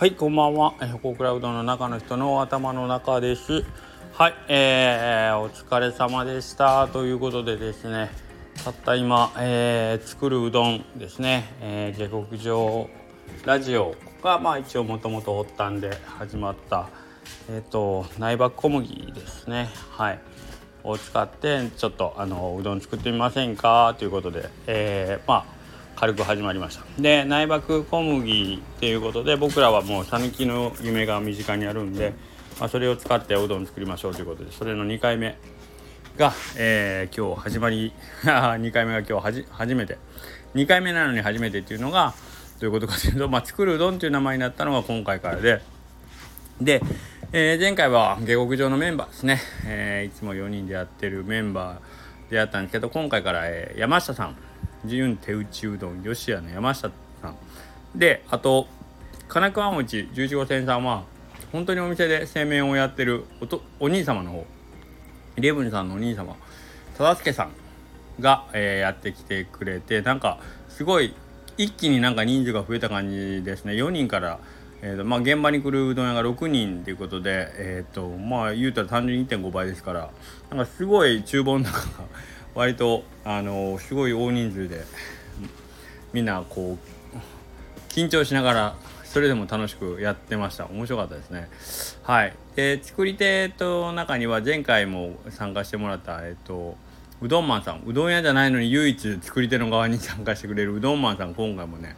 [0.00, 0.72] はいこんばんは。
[0.80, 3.66] えー、クラウドの中の人の頭の中です。
[4.14, 6.88] はいえー、お疲れ様でした。
[6.88, 8.10] ということでですね
[8.64, 12.88] たった今、えー、作るうどんですね、えー、下克上
[13.44, 16.88] ラジオがまあ一応もともと発端で始まった
[17.50, 19.68] えっ、ー、と内爆小麦ですね。
[19.90, 20.20] はい。
[20.82, 23.94] を使ってちょっとあのうどん作ってみませんか？
[23.98, 25.59] ということで、えー、まあ
[26.00, 26.84] 軽く始まりました。
[26.98, 32.14] で内爆小麦っていうことで僕らはもう讃岐の夢が身近にあるんで、
[32.58, 35.36] まあ、それを使っておうどん作りましょうということでそれの2回目
[36.16, 37.92] が、えー、今日始まり
[38.24, 39.98] 2回目が今日初めて。
[40.54, 42.14] 2回目なのに初めてっていうのが
[42.60, 45.60] どういうことかというと、まあ、作るうどんっていう名前になったのが今回からで。
[46.62, 46.80] で、
[47.32, 54.36] えー、前回は下克上のメンバーですね、えー、いつも4人でやってるメンバーでやったんですけど今回から、えー、山下さん
[54.84, 56.90] 自由手打ちうどん吉屋の山下
[57.22, 57.36] さん。
[57.94, 58.66] であと
[59.28, 61.04] 金桑餅11号線さんは
[61.52, 64.46] 本当にお店で製麺をやってるおとお兄様の方。
[65.36, 66.36] レブンさんのお兄様。
[66.96, 67.50] 忠助さん
[68.20, 71.14] が、えー、やってきてくれてなんかすごい
[71.56, 73.72] 一気になんか人数が増えた感じですね。
[73.72, 74.38] 4人から
[74.82, 80.10] えーとまあ、現場に来るうどん屋が6人ということで、えーとまあ、言うたら単純に1.5倍ですから
[80.48, 82.04] なんかすごい厨房の中が
[82.54, 84.84] 割とあのすごい大人数で
[86.12, 86.90] みんなこう
[87.88, 90.66] 緊張しながらそれでも楽しくやってました。
[90.66, 91.48] 面白かったですね。
[92.04, 92.32] はい。
[92.54, 96.76] で作り手と中には前回も参加してもらったえっと
[97.20, 97.82] うどんマンさん。
[97.84, 101.96] うどん屋じゃないのに唯一作り手の側に参加してくれるうどんマンさん今回もね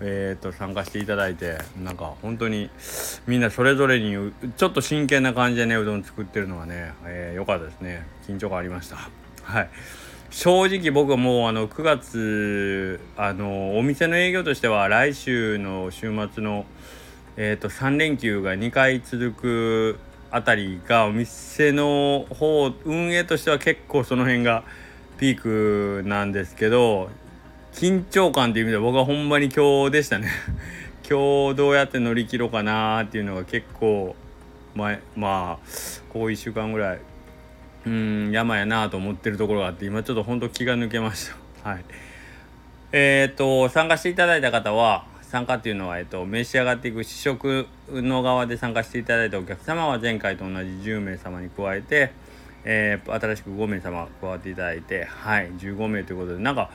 [0.00, 2.68] えーと、参加していただいてなんか本当に
[3.28, 8.06] みんなそれぞれにちょっと真剣な感じでねうどん作ってるのがね良、えー、かったですね。
[8.26, 9.23] 緊張感ありました。
[9.44, 9.70] はい。
[10.30, 16.66] 正直僕はもうあの9月あのお店の営業としては来週の週末の、
[17.36, 19.98] えーと、3連休が2回続く
[20.32, 24.64] あたりがお店の方運営としては結構その辺が
[25.18, 27.10] ピークなんですけど
[27.72, 30.30] 緊張感っていう意味では僕はほんまに今日でしたね。
[31.08, 34.16] 今日どうやって乗り切ろうかなっていうのが結構
[34.74, 35.68] 前まあ
[36.08, 36.98] ここ1週間ぐらい
[37.86, 41.30] うん山やなと思ってるところがあって今ちょっとほんと気が抜けまし
[41.62, 41.84] た はい
[42.92, 52.12] えっ、と参加していただいた方は参加っていうのは、えっと、召し上がっていく試食の側で参加していただいたお客様は前回と同じ10名様に加えて、
[52.64, 56.70] えー、新しく5名様加わっていただいてはい15名ということでなんか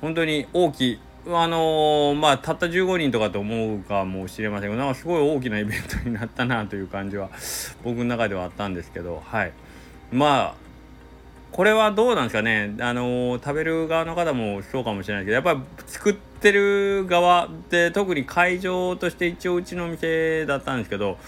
[0.00, 7.28] 本当に大きいあのー、まあたった15人とかと思うかもしれませんがなんかすごい大きなイベントになったなという感じは
[7.84, 9.52] 僕の中ではあったんですけどはい。
[10.12, 10.60] まあ
[11.52, 12.74] これはどうなんですかね。
[12.80, 21.18] あの食べる側の方もそうかもしれないけどやっぱり作ってる側で特に会場として一応うちの店だったんですけど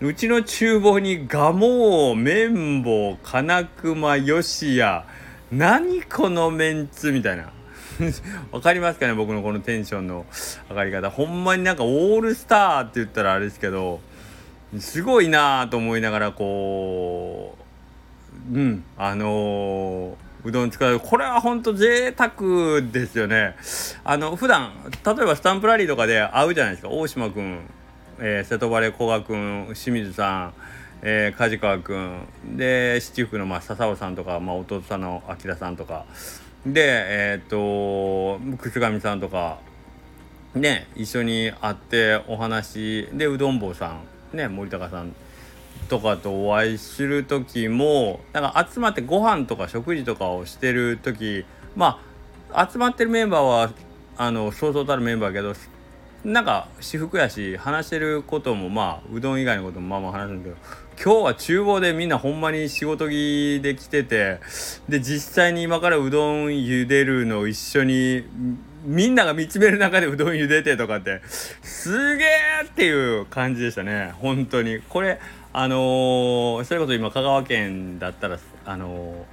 [0.00, 5.06] うちの厨房に蒲生綿棒金熊吉屋
[5.52, 7.52] 何このメンツみたいな。
[8.50, 10.26] わかりますかね僕のこのテンションの
[10.70, 11.10] 上がり方。
[11.10, 14.00] ほんまになんかオールスターって言ったらあれですけど
[14.78, 17.61] すごいなと思いながらこう
[18.50, 18.84] うん。
[18.96, 20.14] あのー、
[20.44, 21.00] うどん使う。
[21.00, 23.56] これはほんと贅沢ですよね。
[24.04, 24.72] あの普段
[25.04, 26.88] 例えばスタンプラリーとかで会うじゃないですか。
[26.88, 27.60] 大島君、
[28.18, 30.54] えー、瀬戸晴古賀君清水さん
[31.04, 32.26] えー、梶川君。
[32.56, 36.06] で七福の、まあ、笹尾さんとか、まあ、弟さんの明さんとか。
[36.64, 39.58] でえっ、と楠上さんとか。
[40.54, 43.96] ね一緒に会ってお話でうどん坊さ
[44.34, 45.14] んね森高さん
[45.92, 51.44] とかとお会いする時もなんか集まってご飯とか食事とかをしてる時
[51.76, 52.00] ま
[52.50, 53.72] あ集まってるメンバーは
[54.16, 55.54] あのそうそうたるメンバーやけど
[56.24, 60.56] なんか私服やし話してることもまあうどん以外のこともまあまあ話すんだけど
[61.12, 64.40] 今日は厨房でみんなほんまに仕事着で来てて
[64.88, 68.24] で実際に今からうどん茹でるのを一緒に
[68.84, 72.28] みんなが見つめる中でうどん茹でてとかってすげえ
[72.64, 74.12] っていう感じでしたね。
[74.16, 74.80] 本当に。
[74.88, 75.20] これ
[75.54, 79.26] あのー、それこそ今香川県だったらあの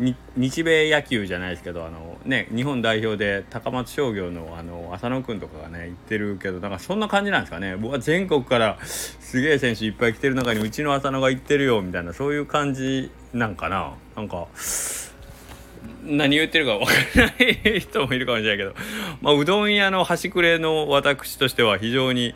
[0.00, 7.76] ー、日米野球じゃないですけどあのね日本代表で高松商業のあの浅野君とかがね行ってるけどなんかそんな感じなんですかね。
[7.76, 13.94] 僕は全国からすげえ選手いっぱい来てる中にうちの浅野が行ってるよみたいなそういう感じなんかな。
[14.16, 14.48] なんか
[16.04, 17.32] 何言ってるか分からな
[17.76, 18.74] い人もいるかもしれないけど。
[19.20, 22.34] まあうどん屋の端くれの私としては非常に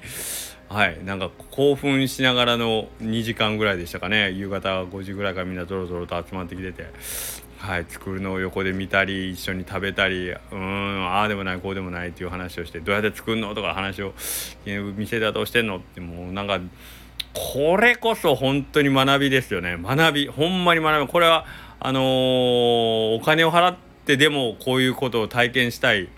[0.72, 1.04] はい。
[1.04, 4.30] なんか興奮しながらの2時間ぐらいでしたかね。
[4.30, 6.86] 夕方5時ぐらいからみんなぞろぞろと集まってきてて。
[7.58, 14.14] はい、作るのを横で見たり一緒に食べたりうんああでもないこうでもないっていう話をしてどうやって作るのとか話を
[14.96, 16.58] 店ではどうしてんのってもうなんか
[17.34, 19.78] これこそ本当に学びですよね。
[19.80, 20.26] 学び。
[20.26, 21.12] ほんまに学び。
[21.12, 21.46] これは
[21.78, 23.76] あのー、お金を払っ
[24.06, 26.08] てでもこういうことを体験したい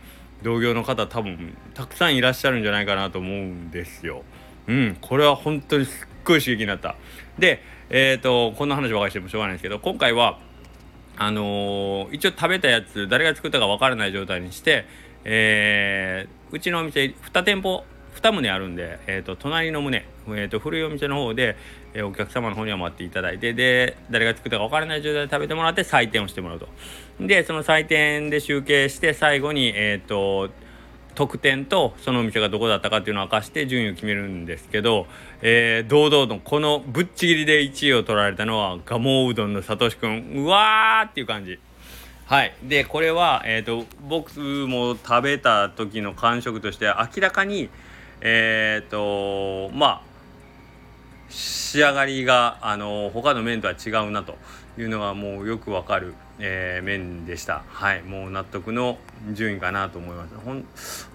[0.43, 4.23] 同業の方多分たくさんいらっしゃるんじゃないかなと思うんですよ。
[4.67, 6.97] うん、これは本当にすっごい刺激になった。
[7.39, 10.39] で、えっ、ー、と、こんな話ばかりしてもしょうがないんですけど、今回は、
[11.17, 14.87] あのー、一応食べたやつ、誰が作ったかわからない状態にして、
[15.25, 17.85] えー、うちのお店2店舗
[18.15, 21.57] 2棟あるんで、えーと、隣の棟、えーと、古いお店の方で、
[21.95, 26.69] えー、お客様の方には待っていただいてで誰が作ったか分からない状態で食べてもらって採点をしてもらうと
[27.21, 30.51] でその採点で集計して最後に、えーと
[31.15, 35.07] 得点とそのお店がどこだったかっていうのを明かして順位を決めるんですけど、
[35.43, 41.59] えー、堂々とこのぶっちぎりで1位を取られたのは蒲生うどんのさとしくんうわーっていう感じ。
[42.27, 42.55] はい。
[42.63, 47.69] でこれは、えーと、僕も食べた時の感触として明らかに
[48.21, 50.03] えっ、ー、とまあ
[51.29, 54.37] 仕上がりがあの他の麺とは違うなと。
[54.79, 57.63] いうのがもうよくわかる、えー、面でした。
[57.69, 58.03] はい。
[58.03, 58.99] もう納得の
[59.33, 60.35] 順位かなと思います。
[60.35, 60.65] ほん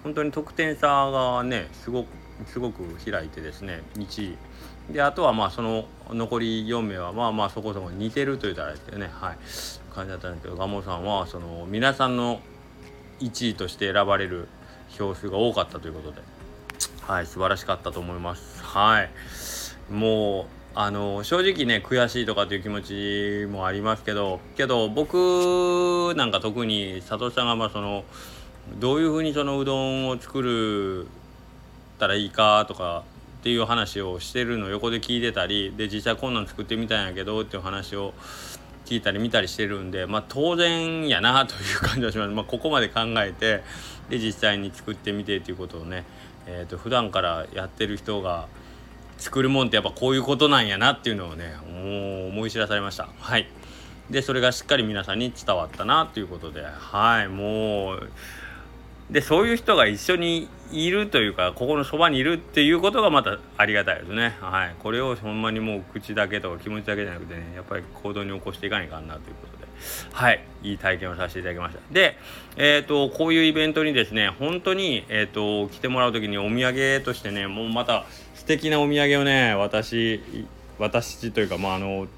[0.02, 2.06] 本当に得点差がねすごく
[2.46, 4.32] すごく開いてですね1
[4.88, 4.92] 位。
[4.92, 9.10] であとはまあその残り4名はまあまあそこそこ似てると言ったらですけどね。
[9.12, 9.36] はい。
[9.94, 12.40] 感じだったんですけど蒲生さんはその皆さんの
[13.20, 14.48] 1位として選ばれる
[14.88, 16.22] 票数が多かったということで。
[17.02, 17.26] はい。
[17.26, 18.62] 素晴らしかったと思います。
[18.62, 19.10] はい。
[19.92, 28.04] もうあの正直ね悔しいとかっていう気持ちもありますけどけど僕なんか特に佐藤さんがまあその
[28.78, 31.08] どういうふうにそのうどんを作る
[31.98, 33.02] たらいいかとか
[33.40, 38.14] っていう話をしてるのを横で聞いてたりで実際こんなん作ってみたんやけどっていう話を
[38.86, 43.62] 聞いたり見たりしてるんでまあ当然やなという感じはします、まあ、ここまで考えて
[44.08, 46.04] で実際に作ってみてっていうことをね、
[46.46, 48.46] えーと普段からやってる人が
[49.20, 51.54] 作るもんってやっぱこういうことなんやなっていうのをね
[52.28, 53.08] 思い知らされました。
[53.18, 53.46] はい。
[54.10, 56.64] でそれがしっかり皆さんに伝わったなということで。
[56.64, 58.10] はいもう。
[59.10, 64.36] でそういう人が一緒にいるというかここのそばにいるっていうことがまたありがたいですね。
[64.40, 64.74] はい。
[64.78, 69.60] これをほんまにもう口だけとか気持ちだけじゃなくてねやっぱり行動に起こしていかないかんなということで。
[70.12, 70.44] はい。
[70.62, 71.80] いい体験をさせていただきました。
[71.92, 72.16] で
[72.56, 78.06] えっ、ー、とこういうイベントにですね本当にえっ、ー、と来てもらう時にお土産としてねもうまた
[78.50, 80.20] 敵なお土産をね私
[80.76, 82.08] 私というかまああの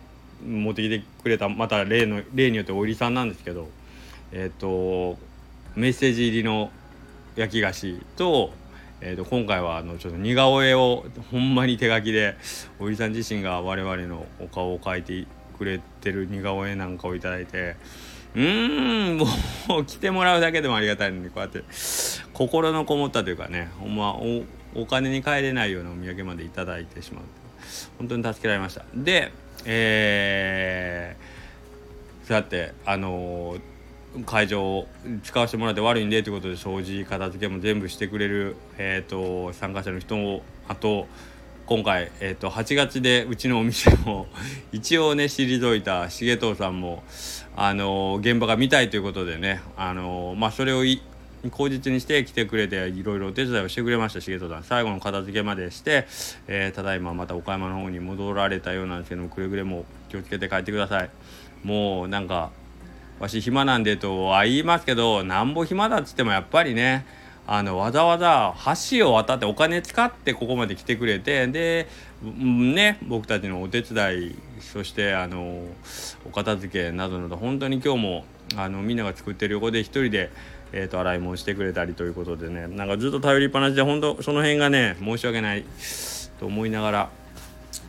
[0.43, 3.69] 持ってきてくれたまた例の例によっておいりさんなんですけど
[4.33, 5.19] えっ、ー、と
[5.77, 6.71] メッセージ入りの
[7.37, 8.51] 焼き菓子と,、
[9.03, 12.37] えー、と今回はあのちょっと似顔絵をほんまに手書きで
[12.81, 15.27] おいりさん自身が我々のお顔を描いて
[15.59, 17.77] くれてる似顔絵なんかを頂いて
[18.35, 19.27] うーんも
[19.81, 21.63] う来てもらうだけでもありがたいのにこうやって
[22.33, 24.17] 心のこもったというかねほんま
[24.75, 27.25] お金に換えれないようなお土産まで頂いてしまう
[27.99, 28.85] 本当に助けられました。
[28.95, 29.33] で
[29.65, 34.87] えー、そうやってあのー、会場を
[35.23, 41.07] 使わせてもらって悪いんでということで掃除片付けも全部してくれる、えーと、参加者の人もあと
[41.67, 44.27] 今回、えーと、8月でうちのお店も
[44.73, 47.05] 一応ね退いた重藤さんも、
[47.57, 50.83] あのー、現場が見たいということでね、あのー、まあ、それを
[51.51, 54.63] 口実にして来てくれていろいろお手伝いをしてくれました重戸さん。
[54.63, 56.07] 最後の片付けまでして、
[56.47, 61.11] えー、ただいままた岡山の方に戻られたようなんですけどくれぐれも気をつけて帰ってください。
[61.65, 62.51] もうなんか
[63.19, 67.07] わし暇なんでとは言いますけどなんぼ暇だっつってもやっぱりね
[67.47, 68.55] あのわざわざ
[68.91, 71.89] 橋を渡ってお金使ってここまで来てくれてで
[72.23, 75.65] ね僕たちのお手伝いそしてあの
[76.25, 78.25] お片付けなどなど本当に今日も
[78.57, 80.31] あのみんなが作ってる横で一人で
[80.73, 85.65] えーと、洗い物してくれたりということでねなんかずっと頼りっぱなしで本当その辺がね申し訳ない
[86.41, 87.11] と思いながら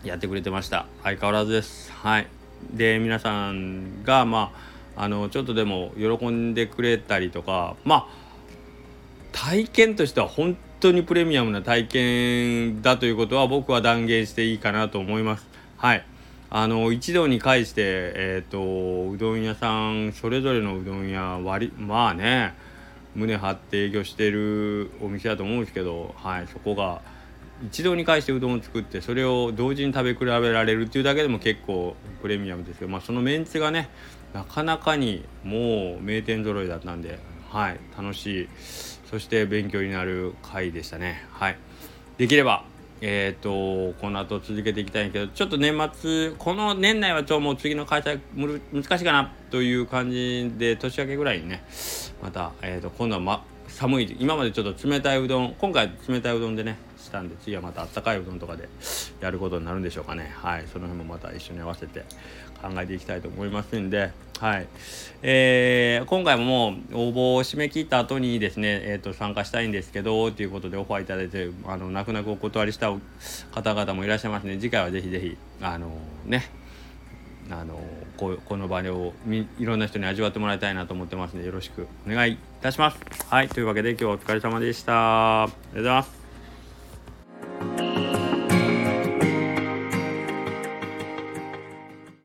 [0.03, 0.85] やってくれてました。
[1.01, 1.91] 相変わらずです。
[1.91, 2.27] はい。
[2.73, 4.51] で皆さんがま
[4.95, 8.23] ああのちょっとでも喜んでくれたりとかまあ
[9.31, 15.47] 体験としては本当にプレミアムな体験だということは僕は断言していいかなと思います。
[15.77, 16.05] はい。
[16.55, 22.53] あの一度に返して、えーと、うどん屋さんそれぞれのうどん屋割まあね
[23.15, 27.01] 胸張って営業してるお店だと思うんですけど、はい、そこが
[27.65, 33.89] 一堂に会してうどんを作ってそれを同時に食べ比べられるっていうだけでも結構プレミアムですけど、まあ、そのメンツがね
[34.33, 38.49] なかなかにもう名店揃いだったんで、はい、楽しい
[39.05, 41.23] そして勉強になる回でしたね。
[41.31, 41.57] はい、
[42.17, 42.65] できれば
[43.01, 48.19] えーと、この後続けていきたいんけどちょっと年末この年内はちょもう次の開催
[48.71, 51.63] 難しいかなという感じで年明けぐらいにね
[52.21, 58.69] また、えーと、今度は、ま、寒い今までちょっと冷たいうどん今回冷たいうどんでねしたんで次はまたあったかいうどんとかで
[59.19, 60.31] やることになるんでしょうかね。
[60.35, 62.05] はいその辺もまた一緒に合わせて
[62.61, 64.11] 考えていきたいと思いますんで
[64.43, 64.67] はい
[65.21, 72.91] えー、今回ももう応募を締め切った後にですね、えーと、参加したいんですけどということでオファーいただいてあの泣く泣くお断りした
[73.51, 75.87] 方々もいらっしゃいますので次回はぜひぜひあの
[76.25, 76.43] ね
[77.49, 77.79] あの
[78.17, 82.99] ここの場をいろんな人に味わってもらいたいなと思ってますのでよろしくお願いいたします。
[83.29, 85.43] はいというわけで今日はお疲れ様でした。
[85.43, 86.22] ありがとうございます。